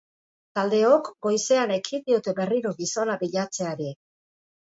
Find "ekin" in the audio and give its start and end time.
1.75-2.01